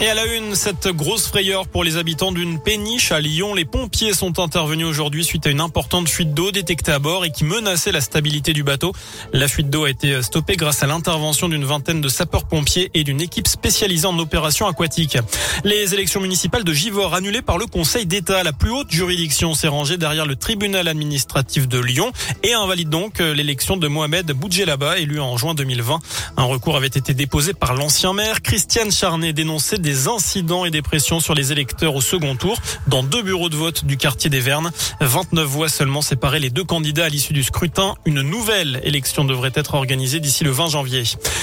[0.00, 3.54] Et à la une, cette grosse frayeur pour les habitants d'une péniche à Lyon.
[3.54, 7.32] Les pompiers sont intervenus aujourd'hui suite à une importante fuite d'eau détectée à bord et
[7.32, 8.92] qui menaçait la stabilité du bateau.
[9.32, 13.20] La fuite d'eau a été stoppée grâce à l'intervention d'une vingtaine de sapeurs-pompiers et d'une
[13.20, 15.18] équipe spécialisée en opérations aquatiques.
[15.64, 18.44] Les élections municipales de Givor annulées par le Conseil d'État.
[18.44, 22.12] La plus haute juridiction s'est rangée derrière le tribunal administratif de Lyon
[22.44, 25.98] et invalide donc l'élection de Mohamed Boudjelaba, élu en juin 2020.
[26.36, 28.42] Un recours avait été déposé par l'ancien maire.
[28.42, 33.02] Christiane Charnet dénonçait des incidents et des pressions sur les électeurs au second tour dans
[33.02, 34.70] deux bureaux de vote du quartier des Vernes.
[35.00, 37.94] 29 voix seulement séparaient les deux candidats à l'issue du scrutin.
[38.04, 41.02] Une nouvelle élection devrait être organisée d'ici le 20 janvier.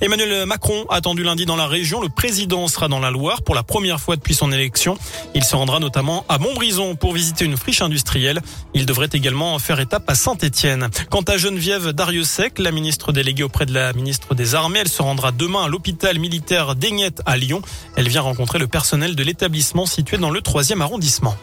[0.00, 2.00] Emmanuel Macron attendu lundi dans la région.
[2.00, 4.98] Le président sera dans la Loire pour la première fois depuis son élection.
[5.34, 8.40] Il se rendra notamment à Montbrison pour visiter une friche industrielle.
[8.74, 10.88] Il devrait également faire étape à Saint-Étienne.
[11.10, 15.02] Quant à Geneviève Dariussec, la ministre déléguée auprès de la ministre des Armées, elle se
[15.02, 17.62] rendra demain à l'hôpital militaire d'Aignette à Lyon.
[17.96, 21.36] Elle vient rencontrer le personnel de l'établissement situé dans le troisième arrondissement.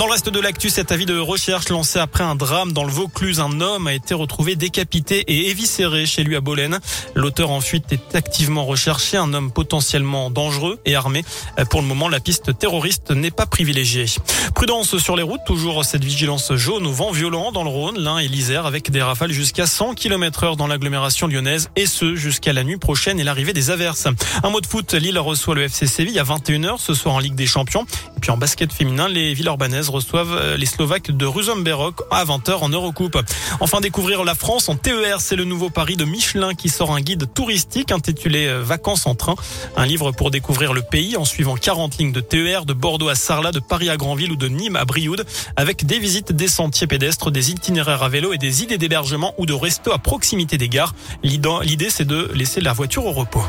[0.00, 2.90] Dans le reste de l'actu, cet avis de recherche lancé après un drame dans le
[2.90, 6.80] Vaucluse, un homme a été retrouvé décapité et éviscéré chez lui à Bolène.
[7.14, 11.22] L'auteur en fuite est activement recherché, un homme potentiellement dangereux et armé.
[11.68, 14.06] Pour le moment, la piste terroriste n'est pas privilégiée.
[14.54, 18.16] Prudence sur les routes, toujours cette vigilance jaune au vent violent dans le Rhône, l'Ain
[18.16, 22.54] et l'Isère avec des rafales jusqu'à 100 km heure dans l'agglomération lyonnaise et ce jusqu'à
[22.54, 24.08] la nuit prochaine et l'arrivée des averses.
[24.42, 27.34] Un mot de foot, Lille reçoit le FC Séville à 21h ce soir en Ligue
[27.34, 27.84] des Champions.
[28.16, 32.24] Et puis en basket féminin, les villes urbanaises reçoivent euh, les Slovaques de Ruzomberok à
[32.24, 33.18] 20h en Eurocoupe.
[33.60, 37.00] Enfin, découvrir la France en TER, c'est le nouveau pari de Michelin qui sort un
[37.00, 39.34] guide touristique intitulé euh, Vacances en train.
[39.76, 43.14] Un livre pour découvrir le pays en suivant 40 lignes de TER de Bordeaux à
[43.14, 46.86] Sarlat, de Paris à Granville ou de Nîmes à Brioude avec des visites des sentiers
[46.86, 50.68] pédestres, des itinéraires à vélo et des idées d'hébergement ou de resto à proximité des
[50.68, 50.94] gares.
[51.22, 53.44] L'idée, c'est de laisser la voiture au repos.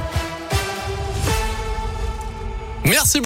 [2.84, 3.20] Merci